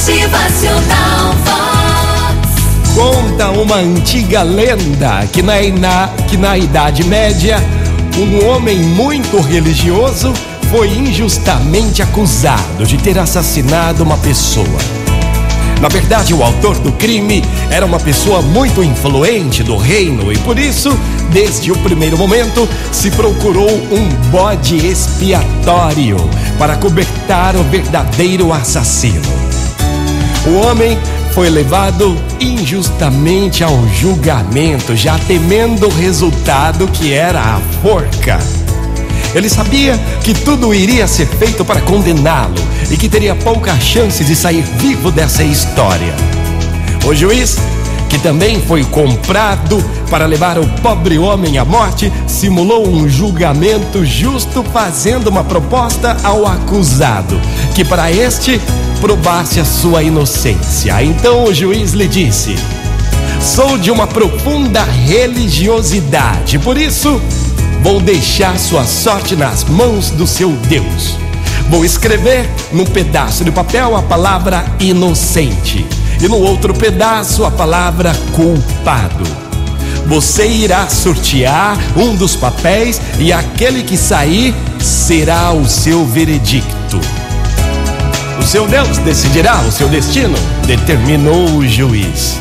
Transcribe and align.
Motivacional 0.00 1.34
Vox. 1.44 2.94
Conta 2.94 3.50
uma 3.50 3.76
antiga 3.76 4.42
lenda 4.42 5.26
que 5.30 5.42
na, 5.42 6.08
que 6.26 6.38
na 6.38 6.56
Idade 6.56 7.04
Média, 7.04 7.58
um 8.16 8.48
homem 8.48 8.78
muito 8.78 9.38
religioso 9.42 10.32
foi 10.70 10.88
injustamente 10.88 12.00
acusado 12.00 12.86
de 12.86 12.96
ter 12.96 13.18
assassinado 13.18 14.02
uma 14.02 14.16
pessoa. 14.16 14.78
Na 15.82 15.88
verdade, 15.88 16.32
o 16.32 16.42
autor 16.42 16.78
do 16.78 16.92
crime 16.92 17.44
era 17.70 17.84
uma 17.84 18.00
pessoa 18.00 18.40
muito 18.40 18.82
influente 18.82 19.62
do 19.62 19.76
reino 19.76 20.32
e 20.32 20.38
por 20.38 20.58
isso, 20.58 20.98
desde 21.30 21.72
o 21.72 21.76
primeiro 21.76 22.16
momento, 22.16 22.66
se 22.90 23.10
procurou 23.10 23.70
um 23.70 24.08
bode 24.30 24.76
expiatório 24.78 26.16
para 26.58 26.76
cobertar 26.76 27.54
o 27.54 27.62
verdadeiro 27.64 28.50
assassino. 28.50 29.50
O 30.46 30.54
homem 30.66 30.98
foi 31.32 31.50
levado 31.50 32.16
injustamente 32.40 33.62
ao 33.62 33.86
julgamento, 33.88 34.96
já 34.96 35.18
temendo 35.18 35.86
o 35.86 35.94
resultado 35.94 36.88
que 36.88 37.12
era 37.12 37.40
a 37.40 37.60
forca. 37.82 38.38
Ele 39.34 39.48
sabia 39.48 39.98
que 40.24 40.32
tudo 40.32 40.74
iria 40.74 41.06
ser 41.06 41.26
feito 41.26 41.64
para 41.64 41.80
condená-lo 41.82 42.54
e 42.90 42.96
que 42.96 43.08
teria 43.08 43.34
pouca 43.34 43.78
chance 43.78 44.24
de 44.24 44.34
sair 44.34 44.62
vivo 44.62 45.10
dessa 45.10 45.44
história. 45.44 46.14
O 47.06 47.14
juiz, 47.14 47.58
que 48.08 48.18
também 48.18 48.60
foi 48.62 48.82
comprado 48.82 49.82
para 50.10 50.26
levar 50.26 50.58
o 50.58 50.66
pobre 50.80 51.18
homem 51.18 51.58
à 51.58 51.64
morte, 51.64 52.10
simulou 52.26 52.88
um 52.88 53.08
julgamento 53.08 54.04
justo, 54.04 54.64
fazendo 54.72 55.28
uma 55.28 55.44
proposta 55.44 56.16
ao 56.24 56.46
acusado, 56.46 57.40
que 57.74 57.84
para 57.84 58.10
este 58.10 58.60
provasse 59.00 59.60
a 59.60 59.64
sua 59.64 60.02
inocência. 60.02 61.02
Então 61.02 61.44
o 61.44 61.54
juiz 61.54 61.92
lhe 61.92 62.06
disse: 62.06 62.54
Sou 63.40 63.78
de 63.78 63.90
uma 63.90 64.06
profunda 64.06 64.82
religiosidade, 64.84 66.58
por 66.58 66.76
isso 66.76 67.20
Vou 67.82 67.98
deixar 67.98 68.58
sua 68.58 68.84
sorte 68.84 69.34
nas 69.34 69.64
mãos 69.64 70.10
do 70.10 70.26
seu 70.26 70.50
Deus. 70.52 71.16
Vou 71.70 71.82
escrever 71.82 72.48
num 72.72 72.84
pedaço 72.84 73.42
de 73.42 73.50
papel 73.50 73.96
a 73.96 74.02
palavra 74.02 74.64
inocente 74.78 75.86
e 76.20 76.28
no 76.28 76.36
outro 76.36 76.74
pedaço 76.74 77.42
a 77.44 77.50
palavra 77.50 78.14
culpado. 78.34 79.24
Você 80.06 80.46
irá 80.46 80.88
sortear 80.88 81.78
um 81.96 82.14
dos 82.14 82.36
papéis 82.36 83.00
e 83.18 83.32
aquele 83.32 83.82
que 83.82 83.96
sair 83.96 84.54
será 84.78 85.52
o 85.52 85.66
seu 85.66 86.04
veredicto. 86.04 87.19
O 88.40 88.42
seu 88.42 88.66
Deus 88.66 88.96
decidirá 88.96 89.60
o 89.60 89.70
seu 89.70 89.86
destino, 89.86 90.34
determinou 90.66 91.58
o 91.58 91.68
juiz. 91.68 92.40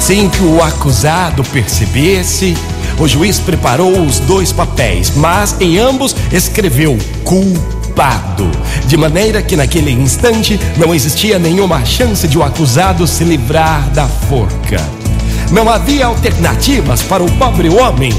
Sem 0.00 0.30
que 0.30 0.42
o 0.42 0.62
acusado 0.62 1.44
percebesse, 1.44 2.56
o 2.98 3.06
juiz 3.06 3.38
preparou 3.38 4.00
os 4.00 4.18
dois 4.20 4.50
papéis, 4.50 5.12
mas 5.14 5.56
em 5.60 5.78
ambos 5.78 6.16
escreveu 6.32 6.96
culpado, 7.22 8.50
de 8.86 8.96
maneira 8.96 9.42
que 9.42 9.56
naquele 9.56 9.90
instante 9.90 10.58
não 10.78 10.94
existia 10.94 11.38
nenhuma 11.38 11.84
chance 11.84 12.26
de 12.26 12.38
o 12.38 12.42
acusado 12.42 13.06
se 13.06 13.24
livrar 13.24 13.90
da 13.90 14.08
forca. 14.08 14.80
Não 15.52 15.68
havia 15.68 16.06
alternativas 16.06 17.02
para 17.02 17.22
o 17.22 17.30
pobre 17.32 17.68
homem. 17.68 18.12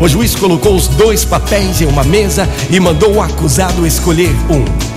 O 0.00 0.08
juiz 0.08 0.34
colocou 0.34 0.74
os 0.74 0.88
dois 0.88 1.24
papéis 1.24 1.80
em 1.80 1.86
uma 1.86 2.02
mesa 2.02 2.48
e 2.68 2.80
mandou 2.80 3.14
o 3.14 3.22
acusado 3.22 3.86
escolher 3.86 4.34
um. 4.50 4.87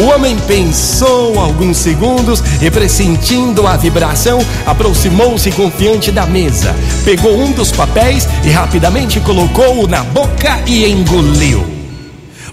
O 0.00 0.06
homem 0.06 0.36
pensou 0.46 1.38
alguns 1.38 1.76
segundos 1.76 2.42
e, 2.60 2.70
pressentindo 2.70 3.66
a 3.66 3.76
vibração, 3.76 4.40
aproximou-se 4.64 5.50
confiante 5.52 6.10
da 6.10 6.26
mesa, 6.26 6.74
pegou 7.04 7.38
um 7.38 7.52
dos 7.52 7.70
papéis 7.70 8.26
e 8.44 8.50
rapidamente 8.50 9.20
colocou-o 9.20 9.86
na 9.86 10.02
boca 10.02 10.62
e 10.66 10.90
engoliu. 10.90 11.82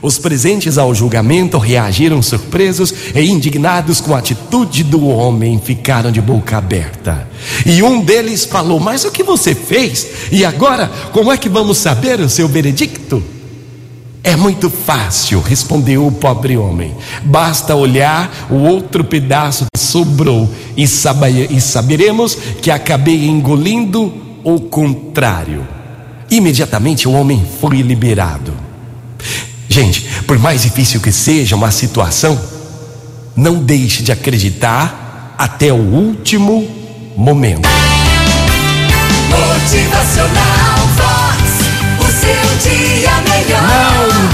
Os 0.01 0.17
presentes 0.17 0.77
ao 0.77 0.93
julgamento 0.95 1.57
reagiram 1.57 2.21
surpresos 2.21 2.93
e 3.13 3.21
indignados 3.29 3.99
com 3.99 4.15
a 4.15 4.19
atitude 4.19 4.83
do 4.83 5.07
homem, 5.07 5.59
ficaram 5.63 6.11
de 6.11 6.21
boca 6.21 6.57
aberta. 6.57 7.27
E 7.65 7.83
um 7.83 8.01
deles 8.01 8.45
falou: 8.45 8.79
Mas 8.79 9.03
o 9.03 9.11
que 9.11 9.23
você 9.23 9.53
fez? 9.53 10.07
E 10.31 10.45
agora, 10.45 10.89
como 11.11 11.31
é 11.31 11.37
que 11.37 11.49
vamos 11.49 11.77
saber 11.77 12.19
o 12.21 12.29
seu 12.29 12.47
veredicto? 12.47 13.21
É 14.23 14.35
muito 14.35 14.69
fácil, 14.69 15.41
respondeu 15.41 16.05
o 16.05 16.11
pobre 16.11 16.57
homem. 16.57 16.93
Basta 17.23 17.75
olhar 17.75 18.47
o 18.49 18.55
outro 18.55 19.03
pedaço 19.03 19.65
que 19.73 19.79
sobrou 19.79 20.49
e, 20.75 20.87
sabe, 20.87 21.59
saberemos 21.61 22.35
que 22.61 22.69
acabei 22.69 23.27
engolindo 23.27 24.13
o 24.43 24.59
contrário. 24.59 25.65
Imediatamente 26.29 27.07
o 27.07 27.13
homem 27.13 27.45
foi 27.61 27.81
liberado. 27.81 28.53
Gente, 29.69 30.01
por 30.27 30.37
mais 30.37 30.63
difícil 30.63 30.99
que 30.99 31.11
seja 31.11 31.55
uma 31.55 31.71
situação, 31.71 32.39
não 33.35 33.63
deixe 33.63 34.03
de 34.03 34.11
acreditar 34.11 35.35
até 35.37 35.71
o 35.71 35.77
último 35.77 36.67
momento. 37.15 37.67
Motivacional 39.29 40.88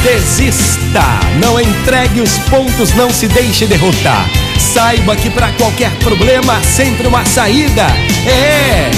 desista, 0.06 1.02
não 1.42 1.60
entregue 1.60 2.22
os 2.22 2.38
pontos, 2.50 2.94
não 2.94 3.10
se 3.10 3.28
deixe 3.28 3.66
derrotar. 3.66 4.30
Saiba 4.60 5.16
que 5.16 5.32
para 5.32 5.52
qualquer 5.54 5.90
problema 5.96 6.58
há 6.58 6.62
sempre 6.62 7.08
uma 7.08 7.26
saída. 7.26 7.88
É. 8.28 8.92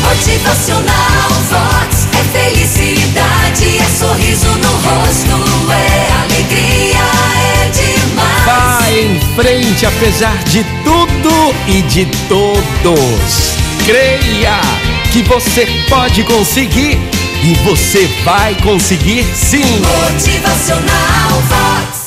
Motivacional 0.00 1.28
Vox. 1.50 2.08
É 2.18 2.38
felicidade, 2.38 3.78
é 3.78 3.98
sorriso 3.98 4.48
no 4.48 4.70
rosto, 4.70 5.70
é 5.70 6.12
alegria, 6.22 6.96
é 7.36 7.68
demais. 7.68 8.44
Vá 8.46 8.90
em 8.90 9.20
frente 9.36 9.84
apesar 9.84 10.42
de 10.44 10.64
tudo 10.84 11.54
e 11.68 11.82
de 11.82 12.06
todos. 12.30 13.52
Creia 13.84 14.58
que 15.12 15.22
você 15.22 15.66
pode 15.90 16.24
conseguir 16.24 16.98
e 17.42 17.54
você 17.64 18.06
vai 18.24 18.54
conseguir 18.62 19.24
sim. 19.34 19.80
Motivacional 19.80 21.30
Vox. 21.48 22.01